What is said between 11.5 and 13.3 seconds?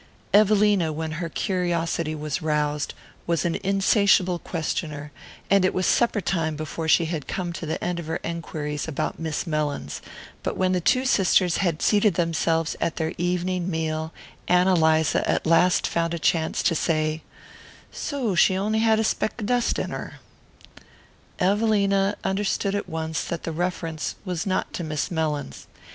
had seated themselves at their